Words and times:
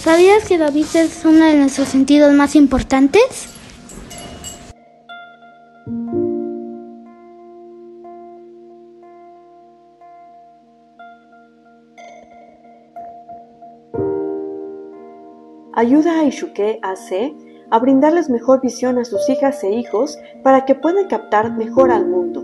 ¿Sabías 0.00 0.48
que 0.48 0.56
la 0.56 0.70
vista 0.70 1.02
es 1.02 1.26
uno 1.26 1.44
de 1.44 1.58
nuestros 1.58 1.88
sentidos 1.88 2.32
más 2.32 2.56
importantes? 2.56 3.50
Ayuda 15.74 16.20
a 16.20 16.24
Ishuke 16.24 16.78
AC 16.80 17.34
a 17.70 17.78
brindarles 17.78 18.30
mejor 18.30 18.62
visión 18.62 18.96
a 18.96 19.04
sus 19.04 19.28
hijas 19.28 19.62
e 19.64 19.70
hijos 19.72 20.18
para 20.42 20.64
que 20.64 20.74
puedan 20.74 21.08
captar 21.08 21.52
mejor 21.52 21.90
al 21.90 22.06
mundo. 22.06 22.39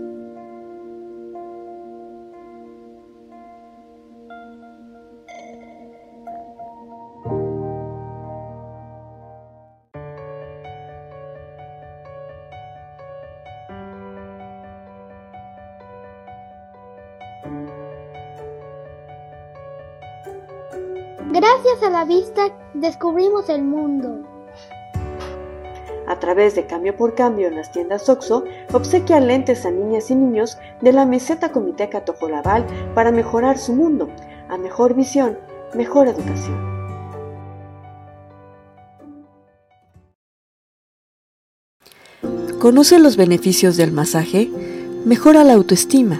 Gracias 21.39 21.83
a 21.83 21.91
la 21.91 22.03
vista 22.03 22.51
descubrimos 22.73 23.47
el 23.49 23.61
mundo. 23.63 24.27
A 26.07 26.17
través 26.17 26.55
de 26.55 26.65
Cambio 26.65 26.97
por 26.97 27.13
Cambio 27.13 27.47
en 27.47 27.55
las 27.55 27.71
tiendas 27.71 28.09
OXO, 28.09 28.43
obsequia 28.73 29.19
lentes 29.19 29.63
a 29.63 29.69
niñas 29.69 30.09
y 30.09 30.15
niños 30.15 30.57
de 30.81 30.93
la 30.93 31.05
meseta 31.05 31.51
Comiteca 31.51 32.03
Tojolabal 32.03 32.65
para 32.95 33.11
mejorar 33.11 33.59
su 33.59 33.73
mundo. 33.73 34.09
A 34.49 34.57
mejor 34.57 34.95
visión, 34.95 35.37
mejor 35.75 36.07
educación. 36.07 36.57
¿Conoce 42.59 42.97
los 42.97 43.15
beneficios 43.15 43.77
del 43.77 43.91
masaje? 43.91 44.49
Mejora 45.05 45.43
la 45.43 45.53
autoestima 45.53 46.19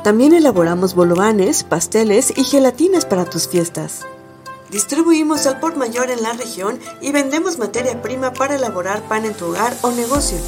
También 0.03 0.33
elaboramos 0.33 0.95
bolovanes, 0.95 1.63
pasteles 1.63 2.33
y 2.37 2.43
gelatinas 2.43 3.05
para 3.05 3.23
tus 3.23 3.47
fiestas. 3.47 4.01
Distribuimos 4.69 5.47
al 5.47 5.61
por 5.61 5.77
mayor 5.77 6.11
en 6.11 6.21
la 6.21 6.33
región 6.33 6.77
y 6.99 7.13
vendemos 7.13 7.57
materia 7.57 8.01
prima 8.01 8.33
para 8.33 8.55
elaborar 8.55 9.01
pan 9.07 9.23
en 9.23 9.33
tu 9.33 9.45
hogar 9.45 9.73
o 9.81 9.91
negocio. 9.91 10.39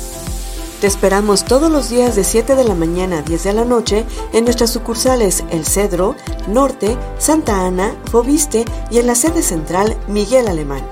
Te 0.81 0.87
esperamos 0.87 1.45
todos 1.45 1.71
los 1.71 1.89
días 1.89 2.15
de 2.15 2.23
7 2.23 2.55
de 2.55 2.65
la 2.65 2.75
mañana 2.75 3.19
a 3.19 3.21
10 3.21 3.43
de 3.45 3.53
la 3.53 3.65
noche 3.65 4.05
en 4.33 4.43
nuestras 4.43 4.71
sucursales 4.71 5.43
El 5.49 5.65
Cedro, 5.65 6.15
Norte, 6.47 6.97
Santa 7.17 7.65
Ana, 7.65 7.95
Fobiste 8.11 8.65
y 8.91 8.99
en 8.99 9.07
la 9.07 9.15
sede 9.15 9.41
central 9.41 9.95
Miguel 10.07 10.47
Alemán. 10.47 10.85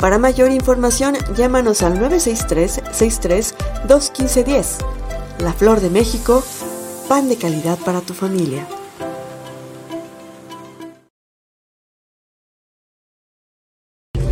Para 0.00 0.18
mayor 0.18 0.50
información, 0.50 1.16
llámanos 1.36 1.82
al 1.82 2.00
963 2.00 2.80
63 2.90 3.54
21510 3.86 4.78
La 5.40 5.52
Flor 5.52 5.80
de 5.80 5.90
México, 5.90 6.42
pan 7.06 7.28
de 7.28 7.36
calidad 7.36 7.78
para 7.84 8.00
tu 8.00 8.14
familia. 8.14 8.66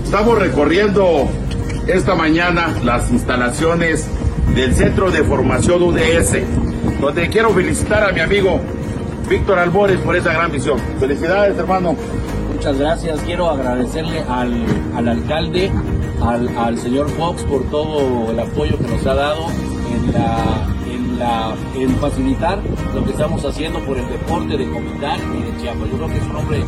Estamos 0.04 0.38
recorriendo 0.38 1.28
esta 1.86 2.14
mañana 2.14 2.74
las 2.84 3.10
instalaciones 3.10 4.06
del 4.54 4.74
Centro 4.74 5.10
de 5.10 5.22
Formación 5.22 5.82
UDS, 5.82 6.38
donde 7.00 7.28
quiero 7.28 7.50
felicitar 7.50 8.04
a 8.04 8.12
mi 8.12 8.20
amigo 8.20 8.60
Víctor 9.28 9.58
Albores 9.58 9.98
por 10.00 10.16
esa 10.16 10.32
gran 10.32 10.50
visión. 10.50 10.78
Felicidades, 10.98 11.56
hermano. 11.58 11.96
Muchas 12.52 12.78
gracias. 12.78 13.20
Quiero 13.20 13.50
agradecerle 13.50 14.20
al, 14.28 15.08
alcalde, 15.08 15.70
al, 16.22 16.48
al 16.56 16.78
señor 16.78 17.08
Fox 17.10 17.42
por 17.44 17.64
todo 17.70 18.30
el 18.30 18.40
apoyo 18.40 18.78
que 18.78 18.88
nos 18.88 19.06
ha 19.06 19.14
dado 19.14 19.46
en 19.94 20.12
la 20.12 20.66
en 21.18 21.96
facilitar 21.96 22.58
lo 22.94 23.04
que 23.04 23.10
estamos 23.10 23.44
haciendo 23.44 23.80
por 23.80 23.98
el 23.98 24.08
deporte 24.08 24.56
de 24.56 24.68
Comitán 24.68 25.18
y 25.34 25.42
de 25.42 25.62
Chiapas. 25.62 25.88
Yo 25.90 25.96
creo 25.96 26.08
que 26.08 26.18
es 26.18 26.24
un 26.24 26.36
hombre 26.36 26.64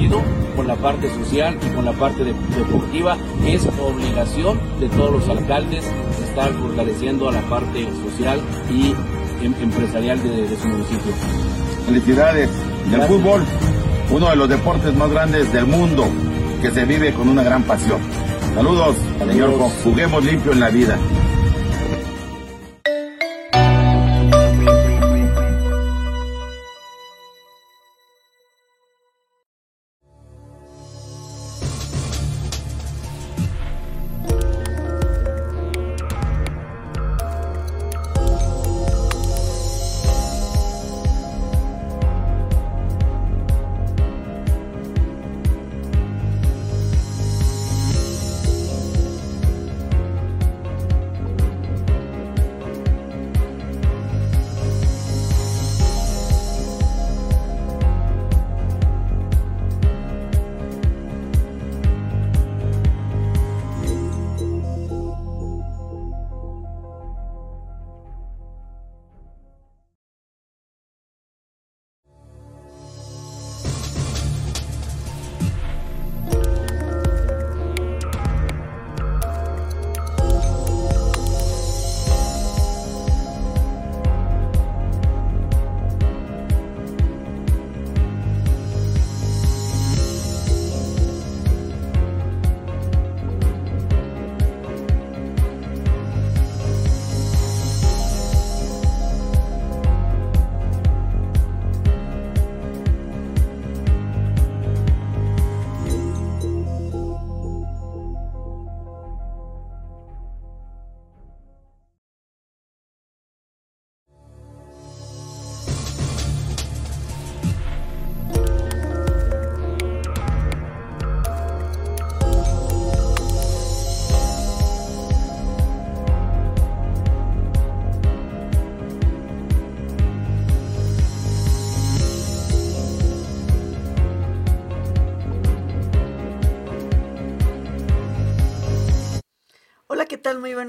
comprometido 0.00 0.22
con 0.56 0.66
la 0.66 0.76
parte 0.76 1.10
social 1.10 1.56
y 1.64 1.74
con 1.74 1.84
la 1.84 1.92
parte 1.92 2.24
deportiva. 2.24 3.16
Es 3.46 3.66
obligación 3.80 4.58
de 4.80 4.88
todos 4.88 5.12
los 5.12 5.28
alcaldes 5.28 5.84
estar 6.24 6.52
fortaleciendo 6.52 7.28
a 7.28 7.32
la 7.32 7.42
parte 7.42 7.86
social 8.04 8.40
y 8.70 8.94
em, 9.44 9.54
empresarial 9.60 10.22
de, 10.22 10.56
su 10.56 10.68
municipio. 10.68 11.12
Felicidades. 11.86 12.50
El 12.92 13.02
fútbol, 13.02 13.42
uno 14.10 14.30
de 14.30 14.36
los 14.36 14.48
deportes 14.48 14.94
más 14.94 15.10
grandes 15.10 15.52
del 15.52 15.66
mundo, 15.66 16.06
que 16.60 16.70
se 16.70 16.84
vive 16.84 17.12
con 17.12 17.28
una 17.28 17.42
gran 17.42 17.62
pasión. 17.62 18.00
Saludos, 18.54 18.96
Saludos. 19.18 19.32
señor. 19.32 19.70
Juguemos 19.84 20.24
limpio 20.24 20.52
en 20.52 20.60
la 20.60 20.70
vida. 20.70 20.98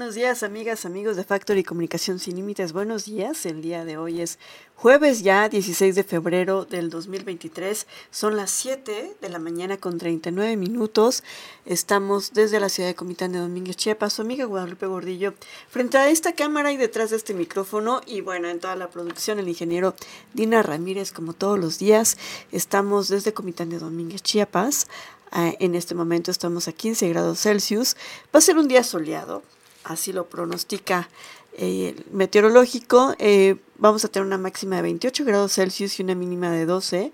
Buenos 0.02 0.16
días, 0.16 0.42
amigas, 0.42 0.84
amigos 0.84 1.14
de 1.14 1.22
Factory 1.22 1.62
Comunicación 1.62 2.18
Sin 2.18 2.34
Límites. 2.34 2.72
Buenos 2.72 3.04
días. 3.04 3.46
El 3.46 3.62
día 3.62 3.84
de 3.84 3.98
hoy 3.98 4.20
es 4.20 4.40
jueves 4.74 5.22
ya, 5.22 5.48
16 5.48 5.94
de 5.94 6.02
febrero 6.02 6.64
del 6.64 6.90
2023. 6.90 7.86
Son 8.10 8.36
las 8.36 8.50
7 8.50 9.14
de 9.20 9.28
la 9.28 9.38
mañana 9.38 9.76
con 9.76 9.98
39 9.98 10.56
minutos. 10.56 11.22
Estamos 11.66 12.32
desde 12.32 12.58
la 12.58 12.68
ciudad 12.68 12.88
de 12.88 12.96
Comitán 12.96 13.30
de 13.30 13.38
Domínguez, 13.38 13.76
Chiapas. 13.76 14.14
Su 14.14 14.22
amiga 14.22 14.44
Guadalupe 14.44 14.86
Gordillo, 14.86 15.34
frente 15.70 15.98
a 15.98 16.10
esta 16.10 16.32
cámara 16.32 16.72
y 16.72 16.76
detrás 16.76 17.10
de 17.10 17.16
este 17.16 17.32
micrófono. 17.32 18.00
Y 18.04 18.22
bueno, 18.22 18.48
en 18.48 18.58
toda 18.58 18.74
la 18.74 18.90
producción, 18.90 19.38
el 19.38 19.48
ingeniero 19.48 19.94
Dina 20.34 20.64
Ramírez, 20.64 21.12
como 21.12 21.32
todos 21.32 21.60
los 21.60 21.78
días. 21.78 22.18
Estamos 22.50 23.06
desde 23.06 23.32
Comitán 23.32 23.70
de 23.70 23.78
Domínguez, 23.78 24.20
Chiapas. 24.24 24.88
Ah, 25.30 25.52
en 25.60 25.76
este 25.76 25.94
momento 25.94 26.32
estamos 26.32 26.66
a 26.66 26.72
15 26.72 27.08
grados 27.08 27.38
Celsius. 27.40 27.96
Va 28.34 28.38
a 28.38 28.42
ser 28.42 28.58
un 28.58 28.66
día 28.66 28.82
soleado, 28.82 29.44
así 29.84 30.12
lo 30.12 30.26
pronostica 30.28 31.08
eh, 31.54 31.94
el 31.96 32.04
meteorológico. 32.12 33.14
Eh, 33.18 33.56
vamos 33.78 34.04
a 34.04 34.08
tener 34.08 34.26
una 34.26 34.38
máxima 34.38 34.76
de 34.76 34.82
28 34.82 35.24
grados 35.24 35.54
Celsius 35.54 35.98
y 35.98 36.02
una 36.02 36.14
mínima 36.14 36.50
de 36.50 36.66
12. 36.66 37.12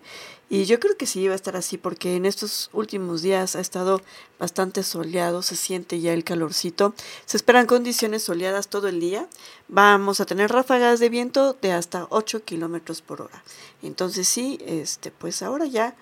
Y 0.50 0.64
yo 0.64 0.80
creo 0.80 0.96
que 0.96 1.04
sí 1.04 1.26
va 1.26 1.34
a 1.34 1.36
estar 1.36 1.56
así 1.56 1.76
porque 1.76 2.16
en 2.16 2.24
estos 2.24 2.70
últimos 2.72 3.20
días 3.20 3.54
ha 3.54 3.60
estado 3.60 4.00
bastante 4.38 4.82
soleado, 4.82 5.42
se 5.42 5.56
siente 5.56 6.00
ya 6.00 6.14
el 6.14 6.24
calorcito. 6.24 6.94
Se 7.26 7.36
esperan 7.36 7.66
condiciones 7.66 8.22
soleadas 8.22 8.68
todo 8.68 8.88
el 8.88 8.98
día. 8.98 9.28
Vamos 9.68 10.20
a 10.20 10.26
tener 10.26 10.50
ráfagas 10.50 11.00
de 11.00 11.10
viento 11.10 11.54
de 11.60 11.72
hasta 11.72 12.06
8 12.08 12.44
kilómetros 12.44 13.02
por 13.02 13.20
hora. 13.20 13.42
Entonces 13.82 14.26
sí, 14.26 14.58
este, 14.64 15.10
pues 15.10 15.42
ahora 15.42 15.66
ya 15.66 15.96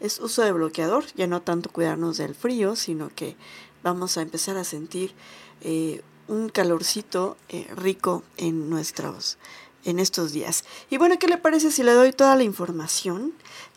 es 0.00 0.18
uso 0.18 0.42
de 0.42 0.50
bloqueador, 0.50 1.04
ya 1.14 1.28
no 1.28 1.42
tanto 1.42 1.70
cuidarnos 1.70 2.16
del 2.16 2.34
frío, 2.34 2.74
sino 2.74 3.10
que 3.14 3.36
vamos 3.84 4.16
a 4.16 4.22
empezar 4.22 4.56
a 4.56 4.64
sentir 4.64 5.14
eh, 5.64 6.02
un 6.28 6.48
calorcito 6.48 7.36
eh, 7.48 7.66
rico 7.76 8.22
en 8.36 8.70
nuestros 8.70 9.38
en 9.84 9.98
estos 9.98 10.32
días. 10.32 10.64
Y 10.90 10.96
bueno, 10.96 11.18
¿qué 11.18 11.26
le 11.26 11.36
parece 11.36 11.70
si 11.70 11.82
le 11.82 11.92
doy 11.92 12.12
toda 12.12 12.36
la 12.36 12.42
información 12.42 13.34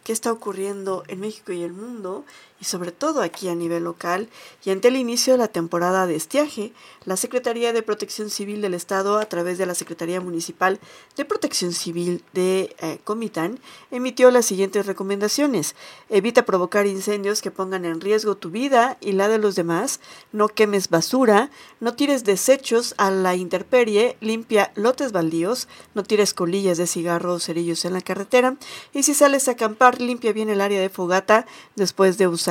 que 0.07 0.13
está 0.13 0.31
ocurriendo 0.31 1.04
en 1.09 1.19
México 1.19 1.51
y 1.51 1.63
el 1.63 1.74
mundo? 1.74 2.24
y 2.59 2.65
sobre 2.65 2.92
todo 2.92 3.21
aquí 3.21 3.50
a 3.50 3.56
nivel 3.56 3.83
local, 3.83 4.30
y 4.63 4.71
ante 4.71 4.88
el 4.88 4.95
inicio 4.95 5.33
de 5.33 5.39
la 5.39 5.48
temporada 5.48 6.07
de 6.07 6.15
estiaje, 6.15 6.74
la 7.06 7.15
Secretaría 7.15 7.71
de 7.71 7.83
Protección 7.83 8.30
Civil 8.30 8.62
del 8.62 8.74
Estado, 8.74 9.19
a 9.19 9.25
través 9.25 9.57
de 9.57 9.65
la 9.65 9.75
Secretaría 9.75 10.19
Municipal 10.21 10.80
de 11.15 11.25
Protección 11.25 11.71
Civil 11.71 12.24
de 12.33 12.75
eh, 12.80 13.00
Comitán, 13.04 13.59
emitió 13.92 14.31
las 14.31 14.45
siguientes 14.45 14.86
recomendaciones. 14.86 15.75
Evita 16.09 16.45
provocar 16.45 16.88
incendios 16.88 17.42
que 17.42 17.51
pongan 17.51 17.86
en 17.86 18.01
riesgo 18.01 18.36
tu 18.36 18.50
vida 18.50 18.98
y 19.01 19.12
la 19.12 19.27
de 19.27 19.38
los 19.38 19.56
demás, 19.56 20.00
no 20.31 20.48
quemes 20.48 20.89
basura, 20.89 21.51
no 21.80 21.94
tires 21.94 22.24
desechos 22.24 22.95
a 22.98 23.12
la 23.12 23.36
intemperie, 23.36 24.18
limpia 24.19 24.71
lotes 24.75 25.12
baldíos, 25.12 25.68
no 25.94 26.04
tires 26.04 26.33
colillas 26.33 26.77
de 26.77 26.88
cigarro 26.88 27.33
o 27.33 27.39
cerillos 27.39 27.86
en 27.86 27.94
la 27.94 28.01
carretera, 28.01 28.57
y 28.94 29.04
si 29.04 29.13
sales 29.13 29.48
a 29.48 29.51
acampar, 29.51 29.96
limpia 30.01 30.33
bien 30.33 30.49
el 30.49 30.61
área 30.61 30.81
de 30.81 30.89
fogata 30.89 31.45
después 31.75 32.17
de 32.17 32.27
usar 32.27 32.47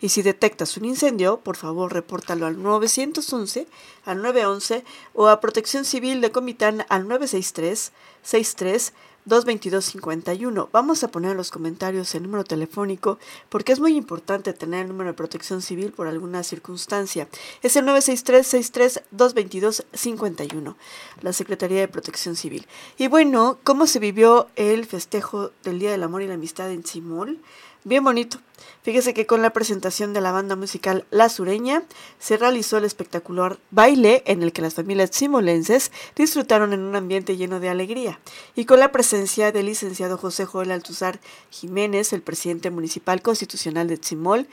y 0.00 0.08
si 0.08 0.22
detectas 0.22 0.76
un 0.76 0.84
incendio, 0.84 1.40
por 1.40 1.56
favor 1.56 1.92
repórtalo 1.92 2.46
al 2.46 2.62
911, 2.62 3.66
al 4.04 4.22
911 4.22 4.84
o 5.14 5.28
a 5.28 5.40
Protección 5.40 5.84
Civil 5.84 6.20
de 6.20 6.32
Comitán 6.32 6.84
al 6.88 7.06
963 7.06 7.92
63 8.22 8.92
222-51. 9.28 10.68
Vamos 10.72 11.04
a 11.04 11.08
poner 11.08 11.32
en 11.32 11.36
los 11.36 11.50
comentarios 11.50 12.14
el 12.14 12.22
número 12.22 12.44
telefónico 12.44 13.18
porque 13.48 13.72
es 13.72 13.80
muy 13.80 13.96
importante 13.96 14.52
tener 14.52 14.82
el 14.82 14.88
número 14.88 15.10
de 15.10 15.14
protección 15.14 15.62
civil 15.62 15.92
por 15.92 16.06
alguna 16.06 16.42
circunstancia. 16.42 17.28
Es 17.62 17.76
el 17.76 17.86
963-63-222-51, 17.86 20.74
la 21.22 21.32
Secretaría 21.32 21.80
de 21.80 21.88
Protección 21.88 22.36
Civil. 22.36 22.66
Y 22.98 23.08
bueno, 23.08 23.58
¿cómo 23.64 23.86
se 23.86 23.98
vivió 23.98 24.48
el 24.56 24.86
festejo 24.86 25.50
del 25.64 25.78
Día 25.78 25.90
del 25.90 26.02
Amor 26.02 26.22
y 26.22 26.26
la 26.26 26.34
Amistad 26.34 26.70
en 26.70 26.84
Simol? 26.84 27.38
Bien 27.84 28.02
bonito. 28.02 28.38
Fíjese 28.86 29.14
que 29.14 29.26
con 29.26 29.42
la 29.42 29.50
presentación 29.50 30.12
de 30.12 30.20
la 30.20 30.30
banda 30.30 30.54
musical 30.54 31.06
La 31.10 31.28
Sureña 31.28 31.82
se 32.20 32.36
realizó 32.36 32.78
el 32.78 32.84
espectacular 32.84 33.58
baile 33.72 34.22
en 34.26 34.44
el 34.44 34.52
que 34.52 34.62
las 34.62 34.74
familias 34.74 35.10
simolenses 35.12 35.90
disfrutaron 36.14 36.72
en 36.72 36.82
un 36.82 36.94
ambiente 36.94 37.36
lleno 37.36 37.58
de 37.58 37.68
alegría. 37.68 38.20
Y 38.54 38.64
con 38.64 38.78
la 38.78 38.92
presencia 38.92 39.50
del 39.50 39.66
licenciado 39.66 40.18
José 40.18 40.44
Joel 40.44 40.70
Altuzar 40.70 41.18
Jiménez, 41.50 42.12
el 42.12 42.22
presidente 42.22 42.70
municipal 42.70 43.22
constitucional 43.22 43.88
de 43.88 43.98
Tzimol, 43.98 44.46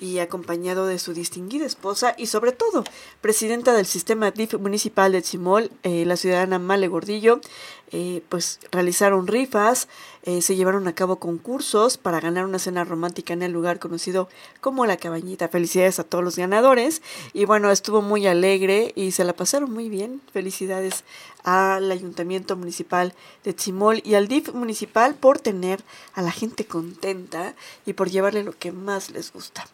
y 0.00 0.18
acompañado 0.18 0.86
de 0.86 0.98
su 0.98 1.14
distinguida 1.14 1.66
esposa 1.66 2.14
y 2.16 2.26
sobre 2.26 2.52
todo 2.52 2.84
presidenta 3.20 3.72
del 3.72 3.86
sistema 3.86 4.32
municipal 4.60 5.12
de 5.12 5.22
Tzimol, 5.22 5.70
eh, 5.82 6.04
la 6.04 6.16
ciudadana 6.16 6.58
Male 6.58 6.88
Gordillo, 6.88 7.40
eh, 7.90 8.22
pues 8.28 8.60
realizaron 8.70 9.26
rifas, 9.26 9.88
eh, 10.22 10.42
se 10.42 10.56
llevaron 10.56 10.86
a 10.88 10.94
cabo 10.94 11.16
concursos 11.16 11.96
para 11.96 12.20
ganar 12.20 12.44
una 12.44 12.58
cena 12.58 12.84
romántica 12.84 13.32
en 13.32 13.42
el 13.42 13.52
lugar 13.52 13.78
conocido 13.78 14.28
como 14.60 14.84
La 14.84 14.98
Cabañita. 14.98 15.48
Felicidades 15.48 15.98
a 15.98 16.04
todos 16.04 16.22
los 16.22 16.36
ganadores 16.36 17.00
y 17.32 17.46
bueno, 17.46 17.70
estuvo 17.70 18.02
muy 18.02 18.26
alegre 18.26 18.92
y 18.94 19.12
se 19.12 19.24
la 19.24 19.32
pasaron 19.32 19.72
muy 19.72 19.88
bien. 19.88 20.20
Felicidades 20.32 21.04
al 21.44 21.90
Ayuntamiento 21.90 22.56
Municipal 22.56 23.14
de 23.44 23.52
Tzimol 23.52 24.02
y 24.04 24.14
al 24.14 24.28
DIF 24.28 24.52
municipal 24.52 25.14
por 25.14 25.38
tener 25.38 25.82
a 26.14 26.22
la 26.22 26.30
gente 26.30 26.66
contenta 26.66 27.54
y 27.86 27.92
por 27.92 28.10
llevarle 28.10 28.42
lo 28.42 28.52
que 28.52 28.72
más 28.72 29.10
les 29.10 29.32
gusta. 29.32 29.66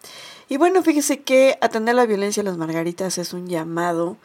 Y 0.48 0.56
bueno, 0.56 0.82
fíjese 0.82 1.22
que 1.22 1.58
atender 1.60 1.94
la 1.94 2.06
violencia 2.06 2.42
a 2.42 2.44
las 2.44 2.58
margaritas 2.58 3.18
es 3.18 3.32
un 3.32 3.48
llamado 3.48 4.16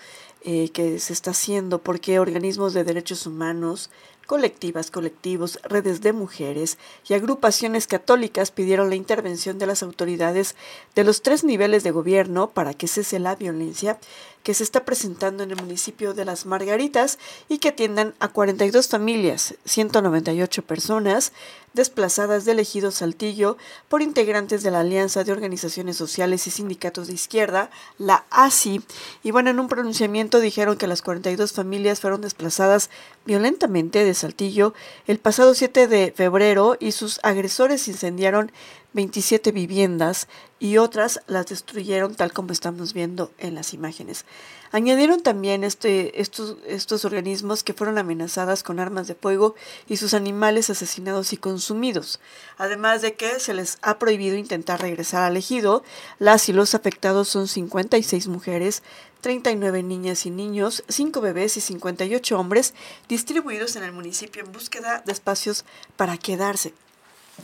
eh, 0.43 0.69
que 0.69 1.00
se 1.00 1.13
está 1.13 1.31
haciendo 1.31 1.79
porque 1.79 2.19
organismos 2.19 2.74
de 2.74 2.84
derechos 2.84 3.25
humanos, 3.25 3.89
colectivas, 4.29 4.91
colectivos, 4.91 5.57
redes 5.63 6.01
de 6.01 6.13
mujeres 6.13 6.77
y 7.07 7.15
agrupaciones 7.15 7.88
católicas 7.88 8.51
pidieron 8.51 8.89
la 8.89 8.95
intervención 8.95 9.57
de 9.57 9.65
las 9.65 9.81
autoridades 9.81 10.55
de 10.93 11.03
los 11.03 11.24
tres 11.24 11.43
niveles 11.43 11.81
de 11.83 11.89
gobierno 11.89 12.51
para 12.51 12.75
que 12.75 12.88
cese 12.88 13.17
la 13.17 13.36
violencia 13.36 13.98
que 14.43 14.53
se 14.53 14.63
está 14.63 14.86
presentando 14.86 15.43
en 15.43 15.51
el 15.51 15.62
municipio 15.62 16.13
de 16.13 16.25
Las 16.25 16.45
Margaritas 16.45 17.17
y 17.50 17.57
que 17.57 17.69
atiendan 17.69 18.13
a 18.19 18.29
42 18.29 18.88
familias, 18.88 19.55
198 19.65 20.62
personas 20.62 21.33
desplazadas 21.74 22.45
del 22.45 22.59
ejido 22.59 22.91
Saltillo 22.91 23.57
por 23.89 24.01
integrantes 24.01 24.63
de 24.63 24.71
la 24.71 24.79
Alianza 24.79 25.24
de 25.24 25.31
Organizaciones 25.31 25.98
Sociales 25.98 26.48
y 26.48 26.51
Sindicatos 26.51 27.07
de 27.07 27.13
Izquierda, 27.13 27.69
la 27.98 28.25
ASI. 28.31 28.81
Y 29.24 29.31
bueno, 29.31 29.50
en 29.51 29.59
un 29.59 29.67
pronunciamiento 29.67 30.39
dijeron 30.39 30.77
que 30.77 30.88
las 30.88 31.01
42 31.01 31.53
familias 31.53 32.00
fueron 32.00 32.21
desplazadas 32.21 32.89
violentamente 33.29 34.03
de 34.03 34.15
Saltillo 34.15 34.74
el 35.05 35.19
pasado 35.19 35.53
7 35.53 35.88
de 35.88 36.12
febrero 36.12 36.77
y 36.79 36.93
sus 36.93 37.19
agresores 37.21 37.88
incendiaron 37.88 38.51
27 38.93 39.51
viviendas 39.51 40.27
y 40.58 40.77
otras 40.77 41.22
las 41.27 41.48
destruyeron 41.48 42.15
tal 42.15 42.34
como 42.34 42.51
estamos 42.51 42.93
viendo 42.93 43.31
en 43.38 43.55
las 43.55 43.74
imágenes. 43.74 44.25
Añadieron 44.72 45.22
también 45.22 45.63
este, 45.63 46.22
estos, 46.22 46.58
estos 46.67 47.05
organismos 47.05 47.63
que 47.63 47.74
fueron 47.74 47.98
amenazadas 47.98 48.62
con 48.62 48.79
armas 48.79 49.08
de 49.08 49.15
fuego 49.15 49.55
y 49.88 49.98
sus 49.98 50.13
animales 50.13 50.69
asesinados 50.69 51.34
y 51.34 51.38
consumidos, 51.38 52.19
además 52.58 53.01
de 53.01 53.13
que 53.13 53.39
se 53.39 53.53
les 53.53 53.77
ha 53.81 54.00
prohibido 54.00 54.38
intentar 54.38 54.81
regresar 54.81 55.24
al 55.24 55.38
ejido. 55.38 55.84
Las 56.19 56.50
y 56.50 56.53
los 56.53 56.75
afectados 56.75 57.29
son 57.29 57.48
56 57.48 58.27
mujeres, 58.27 58.84
39 59.22 59.84
niñas 59.84 60.25
y 60.25 60.31
niños, 60.31 60.84
5 60.88 61.22
bebés 61.22 61.58
y 61.58 61.62
58 61.62 62.39
hombres 62.39 62.74
distribuidos 63.08 63.75
en 63.75 63.84
el 63.84 63.91
municipio 63.91 64.43
en 64.43 64.51
búsqueda 64.51 65.03
de 65.05 65.12
espacios 65.12 65.65
para 65.96 66.17
quedarse. 66.17 66.74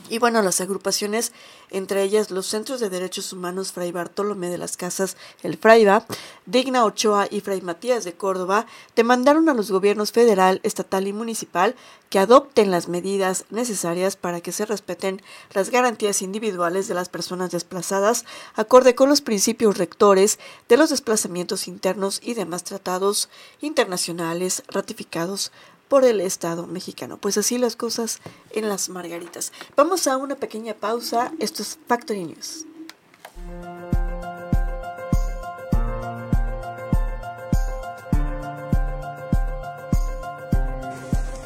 Y 0.08 0.18
bueno, 0.18 0.42
las 0.42 0.60
agrupaciones, 0.60 1.32
entre 1.70 2.02
ellas 2.02 2.30
los 2.30 2.46
Centros 2.46 2.80
de 2.80 2.90
Derechos 2.90 3.32
Humanos 3.32 3.72
Fray 3.72 3.92
Bartolomé 3.92 4.48
de 4.48 4.58
las 4.58 4.76
Casas, 4.76 5.16
el 5.42 5.56
Fraiba, 5.56 6.06
Digna 6.46 6.84
Ochoa 6.84 7.26
y 7.30 7.40
Fray 7.40 7.60
Matías 7.60 8.04
de 8.04 8.14
Córdoba, 8.14 8.66
demandaron 8.94 9.48
a 9.48 9.54
los 9.54 9.70
gobiernos 9.70 10.12
federal, 10.12 10.60
estatal 10.62 11.06
y 11.08 11.12
municipal 11.12 11.74
que 12.10 12.18
adopten 12.18 12.70
las 12.70 12.88
medidas 12.88 13.46
necesarias 13.50 14.16
para 14.16 14.40
que 14.40 14.52
se 14.52 14.64
respeten 14.64 15.22
las 15.52 15.70
garantías 15.70 16.22
individuales 16.22 16.86
de 16.88 16.94
las 16.94 17.08
personas 17.08 17.50
desplazadas, 17.50 18.24
acorde 18.54 18.94
con 18.94 19.08
los 19.08 19.20
principios 19.20 19.76
rectores 19.76 20.38
de 20.68 20.76
los 20.76 20.90
desplazamientos 20.90 21.66
internos 21.66 22.20
y 22.22 22.34
demás 22.34 22.62
tratados 22.62 23.28
internacionales 23.60 24.62
ratificados 24.68 25.50
por 25.88 26.04
el 26.04 26.20
Estado 26.20 26.66
mexicano. 26.66 27.16
Pues 27.18 27.38
así 27.38 27.58
las 27.58 27.76
cosas 27.76 28.20
en 28.52 28.68
las 28.68 28.88
margaritas. 28.88 29.52
Vamos 29.76 30.06
a 30.06 30.16
una 30.16 30.36
pequeña 30.36 30.74
pausa. 30.74 31.32
Esto 31.38 31.62
es 31.62 31.78
Factory 31.86 32.24
News. 32.24 32.66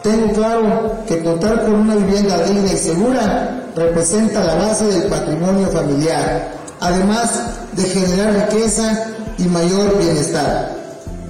Tengo 0.03 0.33
claro 0.33 0.97
que 1.07 1.23
contar 1.23 1.63
con 1.63 1.75
una 1.75 1.95
vivienda 1.95 2.43
digna 2.45 2.73
y 2.73 2.77
segura 2.77 3.71
representa 3.77 4.43
la 4.43 4.55
base 4.55 4.87
del 4.87 5.11
patrimonio 5.11 5.69
familiar, 5.69 6.53
además 6.81 7.73
de 7.73 7.83
generar 7.85 8.51
riqueza 8.51 9.15
y 9.37 9.45
mayor 9.45 9.99
bienestar. 9.99 10.80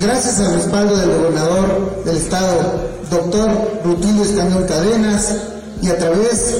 Gracias 0.00 0.40
al 0.40 0.54
respaldo 0.54 0.96
del 0.96 1.10
gobernador 1.10 2.04
del 2.06 2.16
estado, 2.16 2.88
doctor 3.10 3.80
Rutilio 3.84 4.22
Escañón 4.22 4.64
Cadenas, 4.66 5.34
y 5.82 5.90
a 5.90 5.98
través 5.98 6.54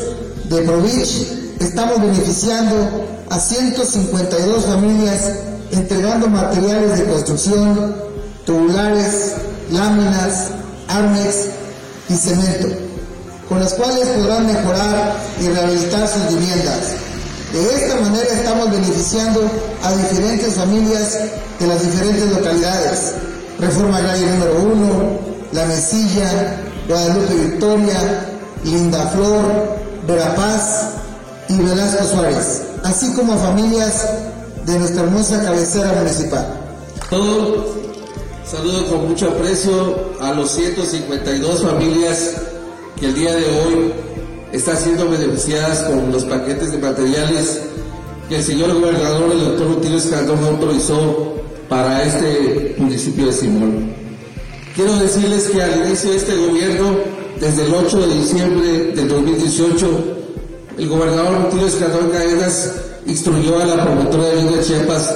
de 0.44 0.61
Provich, 0.61 1.26
estamos 1.59 2.02
beneficiando 2.02 2.76
a 3.30 3.38
152 3.38 4.66
familias 4.66 5.30
entregando 5.73 6.28
materiales 6.28 6.99
de 6.99 7.04
construcción, 7.04 7.97
tubulares, 8.44 9.32
láminas, 9.70 10.49
armex 10.88 11.37
y 12.11 12.16
cemento, 12.16 12.68
con 13.49 13.61
las 13.61 13.73
cuales 13.73 14.06
podrán 14.06 14.49
mejorar 14.49 15.16
y 15.40 15.49
rehabilitar 15.49 16.06
sus 16.06 16.28
viviendas. 16.28 17.10
De 17.52 17.75
esta 17.75 17.97
manera 18.00 18.33
estamos 18.33 18.71
beneficiando 18.71 19.40
a 19.83 19.92
diferentes 19.92 20.54
familias 20.54 21.19
de 21.59 21.66
las 21.66 21.83
diferentes 21.83 22.30
localidades. 22.30 23.12
Reforma 23.59 23.97
Agraria 23.97 24.30
número 24.30 24.62
1, 24.73 25.19
La 25.52 25.64
Mesilla, 25.66 26.61
Guadalupe 26.87 27.35
Victoria, 27.35 28.28
Linda 28.62 29.04
Flor, 29.09 29.42
Verapaz 30.07 30.90
y 31.49 31.59
Velasco 31.59 32.04
Suárez, 32.04 32.62
así 32.85 33.12
como 33.14 33.33
a 33.33 33.37
familias 33.37 34.07
de 34.66 34.78
nuestra 34.78 35.02
hermosa 35.02 35.42
cabecera 35.42 35.92
municipal. 35.95 36.47
Todo 37.11 37.75
saludo 38.49 38.90
con 38.90 39.09
mucho 39.09 39.28
aprecio 39.28 40.12
a 40.21 40.33
los 40.35 40.52
152 40.52 41.62
familias 41.62 42.30
que 42.97 43.07
el 43.07 43.14
día 43.14 43.35
de 43.35 43.45
hoy 43.45 43.92
están 44.52 44.76
siendo 44.76 45.09
beneficiadas 45.09 45.85
con 45.85 46.11
los 46.11 46.25
paquetes 46.25 46.73
de 46.73 46.78
materiales 46.78 47.61
que 48.28 48.37
el 48.37 48.42
señor 48.42 48.73
gobernador, 48.75 49.33
el 49.33 49.45
doctor 49.45 49.69
Rutilio 49.69 49.99
Escandón, 49.99 50.45
autorizó 50.45 51.35
para 51.69 52.04
este 52.04 52.75
municipio 52.78 53.26
de 53.26 53.33
Simón. 53.33 53.92
Quiero 54.75 54.97
decirles 54.99 55.49
que 55.49 55.62
al 55.62 55.87
inicio 55.87 56.11
de 56.11 56.16
este 56.16 56.37
gobierno, 56.37 56.97
desde 57.40 57.64
el 57.64 57.75
8 57.75 58.07
de 58.07 58.14
diciembre 58.14 58.69
del 58.95 59.09
2018, 59.09 60.16
el 60.78 60.88
gobernador 60.88 61.42
Rutilio 61.45 61.66
Escandón 61.66 62.11
Cadenas 62.11 62.75
instruyó 63.07 63.59
a 63.61 63.66
la 63.66 63.85
promotora 63.85 64.28
de 64.28 64.45
de 64.45 64.62
Chiapas 64.62 65.14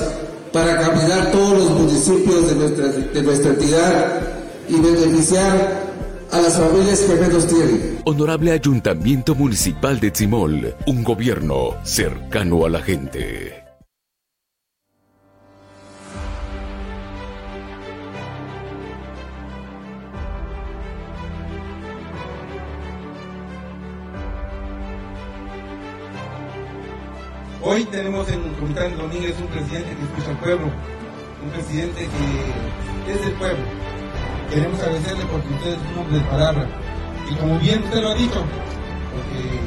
para 0.53 0.81
caminar 0.81 1.33
todos 1.33 1.59
los 1.59 1.71
municipios 1.71 2.49
de 2.49 2.55
nuestra, 2.55 2.87
de 2.89 3.23
nuestra 3.23 3.51
entidad 3.51 4.21
y 4.69 4.75
beneficiar 4.75 5.84
a 6.35 6.41
las 6.41 6.59
familias 6.59 7.01
que 7.03 7.15
menos 7.15 7.47
tienen. 7.47 8.01
Honorable 8.05 8.51
Ayuntamiento 8.51 9.37
Municipal 9.37 10.01
de 10.01 10.11
Tzimol, 10.11 10.75
un 10.87 11.05
gobierno 11.05 11.77
cercano 11.85 12.67
a 12.67 12.71
la 12.71 12.81
gente. 12.81 13.63
Hoy 27.63 27.85
tenemos 27.85 28.29
en 28.29 28.55
Comitán 28.55 28.97
Domínguez 28.99 29.37
un 29.41 29.47
presidente 29.47 29.97
que 29.97 30.03
escucha 30.03 30.31
al 30.31 30.39
pueblo, 30.41 30.67
un 31.45 31.51
presidente 31.51 32.09
que 33.07 33.13
es 33.13 33.25
del 33.25 33.35
pueblo. 33.35 33.84
Queremos 34.51 34.81
agradecerle 34.81 35.25
porque 35.27 35.49
usted 35.55 35.71
es 35.73 35.79
un 35.93 35.99
hombre 35.99 36.19
de 36.19 36.25
palabra. 36.25 36.67
Y 37.31 37.35
como 37.37 37.59
bien 37.59 37.83
usted 37.83 38.03
lo 38.03 38.09
ha 38.11 38.15
dicho, 38.15 38.45
porque 39.13 39.61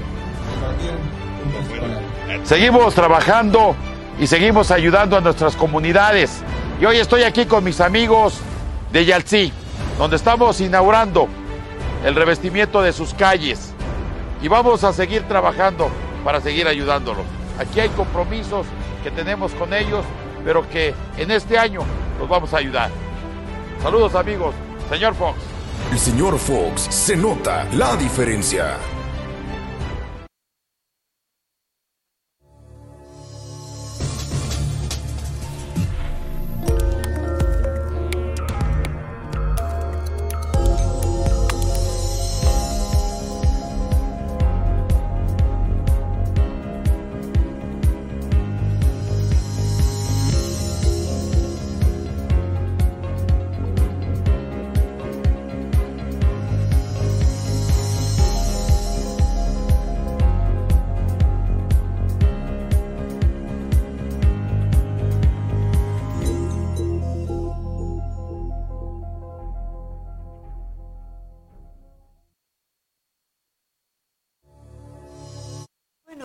compartieron 0.54 1.18
Seguimos 2.44 2.94
trabajando 2.94 3.76
y 4.20 4.28
seguimos 4.28 4.72
ayudando 4.72 5.18
a 5.18 5.22
nuestras 5.22 5.56
comunidades. 5.56 6.42
Y 6.80 6.86
hoy 6.86 6.98
estoy 6.98 7.24
aquí 7.24 7.46
con 7.46 7.64
mis 7.64 7.82
amigos 7.82 8.40
de 8.92 9.06
Yalcí, 9.06 9.52
donde 9.98 10.16
estamos 10.16 10.62
inaugurando 10.62 11.28
el 12.06 12.16
revestimiento 12.16 12.82
de 12.82 12.94
sus 12.94 13.14
calles. 13.14 13.74
Y 14.42 14.48
vamos 14.48 14.84
a 14.84 14.94
seguir 14.94 15.24
trabajando 15.24 15.90
para 16.24 16.42
seguir 16.42 16.68
ayudándolos. 16.68 17.26
Aquí 17.60 17.80
hay 17.80 17.90
compromisos 17.90 18.68
que 19.04 19.10
tenemos 19.12 19.54
con 19.54 19.74
ellos, 19.74 20.06
pero 20.46 20.68
que 20.70 20.94
en 21.18 21.32
este 21.32 21.58
año 21.58 21.82
los 22.20 22.30
vamos 22.30 22.54
a 22.54 22.58
ayudar. 22.58 22.92
Saludos 23.82 24.16
amigos, 24.16 24.54
señor 24.90 25.14
Fox. 25.16 25.38
El 25.92 26.00
señor 26.00 26.38
Fox 26.38 26.82
se 26.90 27.16
nota 27.16 27.66
la 27.74 27.96
diferencia. 27.96 28.97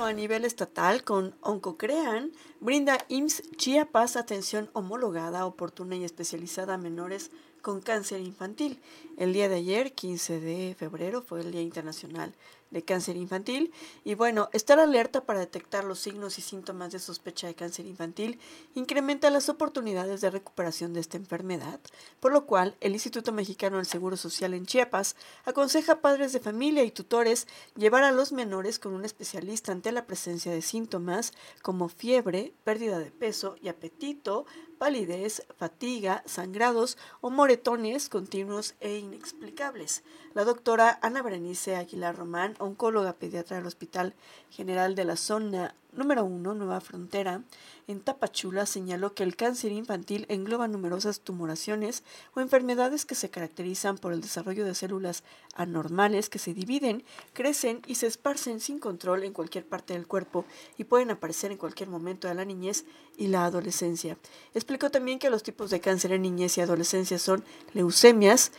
A 0.04 0.12
nivel 0.12 0.44
estatal, 0.44 1.04
con 1.04 1.37
Oncocrean, 1.42 2.32
brinda 2.59 2.99
IMSS 3.09 3.44
Chiapas 3.56 4.16
atención 4.16 4.68
homologada, 4.73 5.47
oportuna 5.47 5.94
y 5.94 6.02
especializada 6.02 6.75
a 6.75 6.78
menores 6.78 7.30
con 7.62 7.80
cáncer 7.80 8.21
infantil. 8.21 8.82
El 9.16 9.32
día 9.32 9.49
de 9.49 9.54
ayer, 9.54 9.92
15 9.92 10.40
de 10.40 10.75
febrero, 10.76 11.23
fue 11.23 11.40
el 11.42 11.52
Día 11.52 11.62
Internacional 11.62 12.35
de 12.73 12.83
Cáncer 12.83 13.17
Infantil. 13.17 13.73
Y 14.02 14.14
bueno, 14.14 14.49
estar 14.52 14.81
alerta 14.81 15.25
para 15.25 15.38
detectar 15.38 15.85
los 15.85 16.00
signos 16.00 16.38
y 16.38 16.43
síntomas 16.43 16.91
de 16.91 16.99
sospecha 16.99 17.47
de 17.47 17.55
cáncer 17.55 17.87
infantil 17.87 18.41
incrementa 18.75 19.31
las 19.31 19.49
oportunidades 19.49 20.21
de 20.21 20.31
recuperación 20.31 20.93
de 20.93 21.00
esta 21.00 21.17
enfermedad, 21.17 21.81
por 22.19 22.33
lo 22.33 22.47
cual 22.47 22.76
el 22.81 22.93
Instituto 22.93 23.33
Mexicano 23.33 23.76
del 23.76 23.87
Seguro 23.87 24.17
Social 24.17 24.55
en 24.55 24.67
Chiapas 24.67 25.17
aconseja 25.45 25.93
a 25.93 26.00
padres 26.00 26.33
de 26.33 26.41
familia 26.41 26.83
y 26.83 26.91
tutores 26.91 27.47
llevar 27.76 28.02
a 28.02 28.12
los 28.12 28.33
menores 28.33 28.79
con 28.79 28.95
un 28.95 29.05
especialista 29.05 29.73
ante 29.73 29.93
la 29.93 30.07
presencia 30.07 30.50
de 30.50 30.62
síntomas 30.62 31.33
como 31.61 31.88
fiebre, 31.88 32.55
pérdida 32.64 32.99
de 32.99 33.11
peso 33.11 33.57
y 33.61 33.69
apetito, 33.69 34.47
palidez, 34.82 35.46
fatiga, 35.56 36.24
sangrados 36.26 36.98
o 37.20 37.30
moretones 37.30 38.08
continuos 38.08 38.74
e 38.80 38.98
inexplicables. 38.98 40.02
La 40.34 40.42
doctora 40.42 40.98
Ana 41.02 41.22
Berenice 41.22 41.76
Aguilar 41.76 42.16
Román, 42.16 42.56
oncóloga 42.58 43.12
pediatra 43.12 43.58
del 43.58 43.66
Hospital 43.68 44.12
General 44.50 44.96
de 44.96 45.04
la 45.04 45.14
Zona 45.14 45.76
número 45.92 46.25
1, 46.25 46.54
Nueva 46.54 46.80
Frontera, 46.80 47.42
en 47.87 48.00
Tapachula, 48.00 48.64
señaló 48.64 49.14
que 49.14 49.22
el 49.22 49.37
cáncer 49.37 49.72
infantil 49.72 50.25
engloba 50.28 50.66
numerosas 50.66 51.20
tumoraciones 51.20 52.02
o 52.34 52.40
enfermedades 52.40 53.04
que 53.04 53.14
se 53.14 53.28
caracterizan 53.30 53.99
por 53.99 54.12
el 54.12 54.22
desarrollo 54.22 54.64
de 54.64 54.75
células 54.75 55.22
anormales 55.54 56.30
que 56.30 56.38
se 56.38 56.54
dividen, 56.54 57.04
crecen 57.34 57.82
y 57.87 57.96
se 57.96 58.06
esparcen 58.06 58.61
sin 58.61 58.78
control 58.78 59.25
en 59.25 59.32
cualquier 59.32 59.66
parte 59.66 59.92
del 59.92 60.06
cuerpo 60.06 60.46
y 60.78 60.84
pueden 60.84 61.11
aparecer 61.11 61.52
en 61.52 61.58
cualquier 61.58 61.90
momento 61.90 62.26
de 62.26 62.34
la 62.34 62.44
niñez 62.44 62.84
y 63.16 63.26
la 63.26 63.44
adolescencia. 63.44 64.16
Explicó 64.54 64.90
también 64.90 65.18
que 65.18 65.30
los 65.30 65.42
tipos 65.42 65.70
de 65.70 65.80
cáncer 65.80 66.12
en 66.12 66.22
niñez 66.22 66.56
y 66.56 66.62
adolescencia 66.62 67.18
son 67.18 67.44
leucemias, 67.75 68.52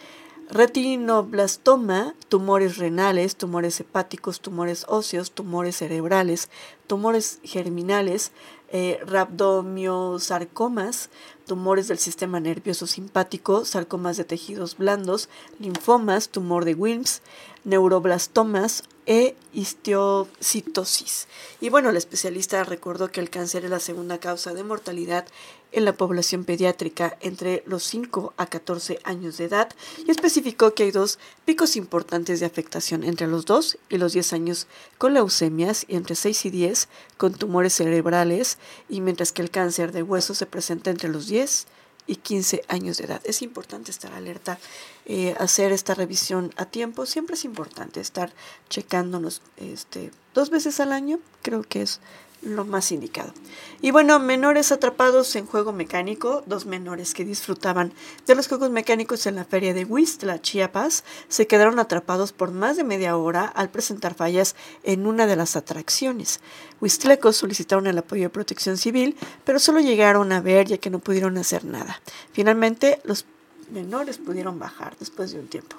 retinoblastoma, 0.49 2.15
tumores 2.29 2.77
renales, 2.77 3.35
tumores 3.35 3.79
hepáticos, 3.79 4.41
tumores 4.41 4.85
óseos, 4.87 5.31
tumores 5.31 5.77
cerebrales, 5.77 6.49
tumores 6.87 7.39
germinales, 7.43 8.31
eh, 8.75 8.99
rabdomiosarcomas, 9.05 11.11
tumores 11.45 11.87
del 11.87 11.99
sistema 11.99 12.39
nervioso 12.39 12.87
simpático, 12.87 13.65
sarcomas 13.65 14.17
de 14.17 14.23
tejidos 14.23 14.77
blandos, 14.77 15.29
linfomas, 15.59 16.29
tumor 16.29 16.65
de 16.65 16.73
Wilms, 16.73 17.21
neuroblastomas 17.63 18.83
e 19.05 19.35
histiocitosis. 19.53 21.27
Y 21.61 21.69
bueno, 21.69 21.89
el 21.89 21.97
especialista 21.97 22.63
recordó 22.63 23.11
que 23.11 23.19
el 23.19 23.29
cáncer 23.29 23.65
es 23.65 23.69
la 23.69 23.79
segunda 23.79 24.19
causa 24.19 24.53
de 24.53 24.63
mortalidad 24.63 25.25
en 25.73 25.85
la 25.85 25.93
población 25.93 26.45
pediátrica 26.45 27.17
entre 27.19 27.63
los 27.65 27.83
5 27.83 28.33
a 28.37 28.45
14 28.45 28.99
años 29.03 29.37
de 29.37 29.45
edad 29.45 29.69
y 30.05 30.11
especificó 30.11 30.73
que 30.73 30.83
hay 30.83 30.91
dos 30.91 31.19
picos 31.45 31.75
importantes 31.75 32.39
de 32.39 32.45
afectación 32.45 33.03
entre 33.03 33.27
los 33.27 33.45
2 33.45 33.77
y 33.89 33.97
los 33.97 34.13
10 34.13 34.33
años 34.33 34.67
con 34.97 35.13
leucemias 35.13 35.85
y 35.87 35.95
entre 35.95 36.15
6 36.15 36.45
y 36.45 36.49
10 36.51 36.87
con 37.17 37.33
tumores 37.33 37.73
cerebrales 37.73 38.57
y 38.87 39.01
mientras 39.01 39.31
que 39.31 39.41
el 39.41 39.51
cáncer 39.51 39.91
de 39.91 40.03
hueso 40.03 40.35
se 40.35 40.45
presenta 40.45 40.91
entre 40.91 41.09
los 41.09 41.27
10 41.27 41.67
y 42.05 42.17
15 42.17 42.63
años 42.67 42.97
de 42.97 43.05
edad. 43.05 43.21
Es 43.23 43.41
importante 43.41 43.91
estar 43.91 44.13
alerta, 44.13 44.59
eh, 45.05 45.35
hacer 45.39 45.71
esta 45.71 45.93
revisión 45.93 46.53
a 46.57 46.65
tiempo. 46.65 47.05
Siempre 47.05 47.35
es 47.35 47.45
importante 47.45 48.01
estar 48.01 48.33
checándonos 48.69 49.41
este, 49.57 50.11
dos 50.33 50.49
veces 50.49 50.79
al 50.79 50.91
año. 50.91 51.19
Creo 51.41 51.63
que 51.63 51.81
es 51.81 52.01
lo 52.45 52.65
más 52.65 52.91
indicado. 52.91 53.33
Y 53.81 53.91
bueno, 53.91 54.19
menores 54.19 54.71
atrapados 54.71 55.35
en 55.35 55.45
juego 55.45 55.73
mecánico, 55.73 56.43
dos 56.45 56.65
menores 56.65 57.13
que 57.13 57.25
disfrutaban 57.25 57.93
de 58.25 58.35
los 58.35 58.47
juegos 58.47 58.69
mecánicos 58.69 59.25
en 59.25 59.35
la 59.35 59.45
feria 59.45 59.73
de 59.73 59.85
Huistla, 59.85 60.41
Chiapas, 60.41 61.03
se 61.27 61.47
quedaron 61.47 61.79
atrapados 61.79 62.31
por 62.31 62.51
más 62.51 62.77
de 62.77 62.83
media 62.83 63.17
hora 63.17 63.45
al 63.45 63.69
presentar 63.69 64.13
fallas 64.13 64.55
en 64.83 65.05
una 65.05 65.27
de 65.27 65.35
las 65.35 65.55
atracciones. 65.55 66.39
Huistlecos 66.79 67.35
solicitaron 67.35 67.87
el 67.87 67.97
apoyo 67.97 68.23
de 68.23 68.29
protección 68.29 68.77
civil, 68.77 69.17
pero 69.43 69.59
solo 69.59 69.79
llegaron 69.79 70.31
a 70.31 70.41
ver 70.41 70.67
ya 70.67 70.77
que 70.77 70.89
no 70.89 70.99
pudieron 70.99 71.37
hacer 71.37 71.65
nada. 71.65 72.01
Finalmente, 72.31 73.01
los 73.03 73.25
menores 73.71 74.17
pudieron 74.17 74.59
bajar 74.59 74.95
después 74.99 75.31
de 75.31 75.39
un 75.39 75.47
tiempo 75.47 75.77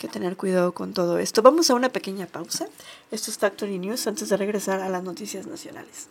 que 0.00 0.08
tener 0.08 0.38
cuidado 0.38 0.72
con 0.72 0.94
todo 0.94 1.18
esto. 1.18 1.42
Vamos 1.42 1.70
a 1.70 1.74
una 1.74 1.90
pequeña 1.90 2.26
pausa. 2.26 2.64
Esto 3.10 3.30
es 3.30 3.36
Factory 3.36 3.78
News 3.78 4.06
antes 4.06 4.30
de 4.30 4.36
regresar 4.38 4.80
a 4.80 4.88
las 4.88 5.02
noticias 5.02 5.46
nacionales. 5.46 6.08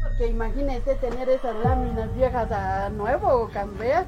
Porque 0.00 0.26
imagínese 0.28 0.94
tener 0.94 1.28
esas 1.28 1.54
láminas 1.62 2.16
viejas 2.16 2.50
a 2.50 2.88
nuevo 2.88 3.28
o 3.28 3.48
cambiar. 3.50 4.06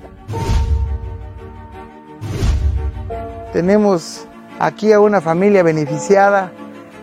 Tenemos 3.52 4.26
aquí 4.58 4.94
a 4.94 5.00
una 5.00 5.20
familia 5.20 5.62
beneficiada 5.62 6.50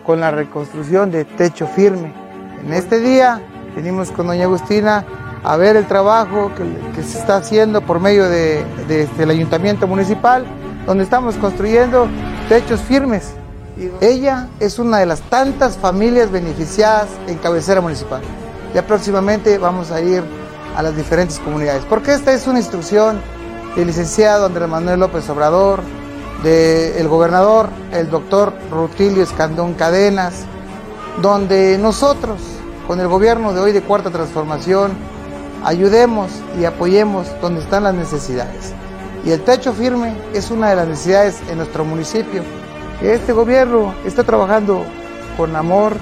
con 0.04 0.18
la 0.18 0.32
reconstrucción 0.32 1.12
de 1.12 1.24
techo 1.24 1.68
firme. 1.68 2.12
En 2.60 2.72
este 2.72 2.98
día 2.98 3.40
venimos 3.76 4.10
con 4.10 4.26
doña 4.26 4.44
Agustina 4.44 5.06
a 5.44 5.56
ver 5.56 5.76
el 5.76 5.86
trabajo 5.86 6.52
que, 6.94 7.02
se 7.02 7.18
está 7.18 7.36
haciendo 7.36 7.80
por 7.80 8.00
medio 8.00 8.28
del 8.28 8.64
de, 8.86 9.02
este, 9.02 9.24
ayuntamiento 9.24 9.86
municipal, 9.86 10.44
donde 10.86 11.04
estamos 11.04 11.36
construyendo 11.36 12.06
techos 12.48 12.80
firmes. 12.80 13.34
Ella 14.00 14.48
es 14.60 14.78
una 14.78 14.98
de 14.98 15.06
las 15.06 15.20
tantas 15.22 15.76
familias 15.76 16.30
beneficiadas 16.30 17.08
en 17.26 17.38
cabecera 17.38 17.80
municipal. 17.80 18.20
Ya 18.74 18.86
próximamente 18.86 19.58
vamos 19.58 19.90
a 19.90 20.00
ir 20.00 20.22
a 20.76 20.82
las 20.82 20.96
diferentes 20.96 21.38
comunidades, 21.38 21.84
porque 21.88 22.14
esta 22.14 22.32
es 22.32 22.46
una 22.46 22.58
instrucción 22.58 23.20
del 23.76 23.86
licenciado 23.86 24.46
Andrés 24.46 24.68
Manuel 24.68 25.00
López 25.00 25.28
Obrador, 25.28 25.80
del 26.42 27.08
gobernador, 27.08 27.68
el 27.92 28.10
doctor 28.10 28.52
Rutilio 28.70 29.22
Escandón 29.22 29.74
Cadenas, 29.74 30.44
donde 31.20 31.78
nosotros, 31.78 32.40
con 32.86 33.00
el 33.00 33.08
gobierno 33.08 33.52
de 33.52 33.60
hoy 33.60 33.72
de 33.72 33.82
Cuarta 33.82 34.10
Transformación, 34.10 34.92
ayudemos 35.64 36.30
y 36.58 36.64
apoyemos 36.64 37.26
donde 37.40 37.60
están 37.60 37.84
las 37.84 37.94
necesidades. 37.94 38.72
Y 39.24 39.30
el 39.30 39.40
techo 39.42 39.72
firme 39.72 40.14
es 40.34 40.50
una 40.50 40.70
de 40.70 40.76
las 40.76 40.88
necesidades 40.88 41.40
en 41.48 41.58
nuestro 41.58 41.84
municipio. 41.84 42.42
Este 43.00 43.32
gobierno 43.32 43.94
está 44.04 44.24
trabajando 44.24 44.84
con 45.36 45.54
amor, 45.56 45.96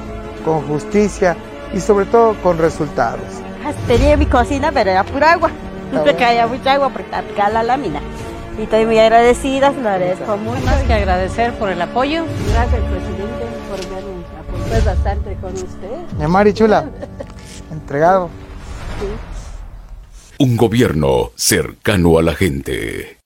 con 0.44 0.66
justicia 0.66 1.36
y 1.74 1.80
sobre 1.80 2.06
todo 2.06 2.34
con 2.42 2.58
resultados. 2.58 3.20
Tenía 3.86 4.16
mi 4.16 4.26
cocina, 4.26 4.70
pero 4.72 4.90
era 4.90 5.04
pura 5.04 5.32
agua. 5.32 5.50
No 5.92 6.02
te 6.02 6.14
caía 6.14 6.46
mucha 6.46 6.72
agua 6.72 6.90
porque 6.90 7.14
aplicaba 7.14 7.50
la 7.50 7.62
lámina. 7.62 8.00
Y 8.58 8.62
estoy 8.62 8.84
muy 8.84 8.98
agradecida, 8.98 9.70
lo 9.70 9.88
agradezco 9.88 10.36
mucho. 10.36 10.64
Más 10.64 10.82
que 10.82 10.92
agradecer 10.92 11.52
por 11.54 11.70
el 11.70 11.80
apoyo. 11.80 12.24
Gracias, 12.52 12.80
presidente, 12.80 13.46
por 13.68 13.78
verme 13.78 14.24
apoyado 14.38 14.84
bastante 14.84 15.36
con 15.40 15.54
usted. 15.54 16.18
Mi 16.18 16.26
Mari 16.26 16.52
Chula, 16.52 16.84
entregado. 17.72 18.28
Sí. 19.00 19.39
Un 20.40 20.56
gobierno 20.56 21.32
cercano 21.36 22.16
a 22.16 22.22
la 22.22 22.34
gente. 22.34 23.19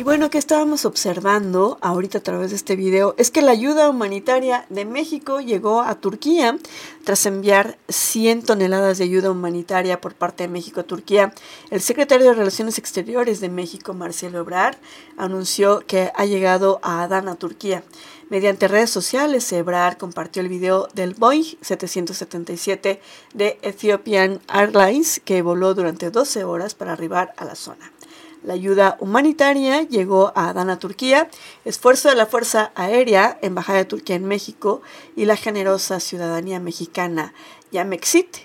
Y 0.00 0.02
bueno, 0.02 0.30
que 0.30 0.38
estábamos 0.38 0.86
observando 0.86 1.76
ahorita 1.82 2.16
a 2.16 2.20
través 2.22 2.48
de 2.48 2.56
este 2.56 2.74
video 2.74 3.14
es 3.18 3.30
que 3.30 3.42
la 3.42 3.50
ayuda 3.50 3.90
humanitaria 3.90 4.64
de 4.70 4.86
México 4.86 5.42
llegó 5.42 5.82
a 5.82 5.94
Turquía 5.94 6.56
tras 7.04 7.26
enviar 7.26 7.76
100 7.90 8.44
toneladas 8.44 8.96
de 8.96 9.04
ayuda 9.04 9.30
humanitaria 9.30 10.00
por 10.00 10.14
parte 10.14 10.44
de 10.44 10.48
México 10.48 10.80
a 10.80 10.84
Turquía. 10.84 11.34
El 11.68 11.82
secretario 11.82 12.28
de 12.28 12.32
Relaciones 12.32 12.78
Exteriores 12.78 13.40
de 13.40 13.50
México, 13.50 13.92
Marcelo 13.92 14.38
Ebrard, 14.38 14.78
anunció 15.18 15.80
que 15.86 16.10
ha 16.14 16.24
llegado 16.24 16.80
a 16.82 17.02
Adana, 17.02 17.34
Turquía. 17.34 17.84
Mediante 18.30 18.68
redes 18.68 18.88
sociales, 18.88 19.52
Ebrard 19.52 19.98
compartió 19.98 20.40
el 20.40 20.48
video 20.48 20.88
del 20.94 21.12
Boeing 21.12 21.58
777 21.60 23.02
de 23.34 23.58
Ethiopian 23.60 24.40
Airlines 24.50 25.20
que 25.22 25.42
voló 25.42 25.74
durante 25.74 26.10
12 26.10 26.44
horas 26.44 26.74
para 26.74 26.94
arribar 26.94 27.34
a 27.36 27.44
la 27.44 27.54
zona. 27.54 27.92
La 28.42 28.54
ayuda 28.54 28.96
humanitaria 29.00 29.82
llegó 29.82 30.32
a 30.34 30.48
Adana, 30.48 30.78
Turquía, 30.78 31.28
esfuerzo 31.64 32.08
de 32.08 32.14
la 32.14 32.26
Fuerza 32.26 32.72
Aérea, 32.74 33.38
Embajada 33.42 33.78
de 33.80 33.84
Turquía 33.84 34.16
en 34.16 34.24
México 34.24 34.80
y 35.14 35.26
la 35.26 35.36
generosa 35.36 36.00
ciudadanía 36.00 36.58
mexicana 36.58 37.34
Yamexit. 37.70 38.36